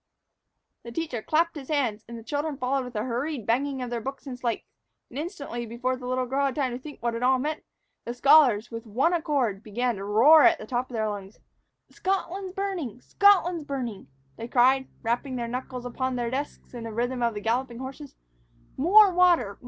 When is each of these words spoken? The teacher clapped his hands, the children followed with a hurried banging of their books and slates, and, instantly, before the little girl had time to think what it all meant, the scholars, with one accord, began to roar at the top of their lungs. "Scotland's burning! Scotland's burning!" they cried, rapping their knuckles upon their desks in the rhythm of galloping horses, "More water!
The 0.81 0.91
teacher 0.91 1.21
clapped 1.21 1.55
his 1.55 1.67
hands, 1.69 2.03
the 2.05 2.23
children 2.23 2.57
followed 2.57 2.85
with 2.85 2.95
a 2.95 3.03
hurried 3.03 3.45
banging 3.45 3.83
of 3.83 3.91
their 3.91 4.01
books 4.01 4.25
and 4.25 4.35
slates, 4.35 4.67
and, 5.11 5.19
instantly, 5.19 5.63
before 5.67 5.95
the 5.95 6.07
little 6.07 6.25
girl 6.25 6.47
had 6.47 6.55
time 6.55 6.71
to 6.71 6.79
think 6.79 7.03
what 7.03 7.13
it 7.13 7.21
all 7.21 7.37
meant, 7.37 7.61
the 8.03 8.15
scholars, 8.15 8.71
with 8.71 8.87
one 8.87 9.13
accord, 9.13 9.61
began 9.61 9.97
to 9.97 10.03
roar 10.03 10.41
at 10.41 10.57
the 10.57 10.65
top 10.65 10.89
of 10.89 10.95
their 10.95 11.07
lungs. 11.07 11.37
"Scotland's 11.91 12.53
burning! 12.55 12.99
Scotland's 12.99 13.63
burning!" 13.63 14.07
they 14.37 14.47
cried, 14.47 14.87
rapping 15.03 15.35
their 15.35 15.47
knuckles 15.47 15.85
upon 15.85 16.15
their 16.15 16.31
desks 16.31 16.73
in 16.73 16.85
the 16.85 16.91
rhythm 16.91 17.21
of 17.21 17.35
galloping 17.43 17.77
horses, 17.77 18.15
"More 18.77 19.13
water! 19.13 19.59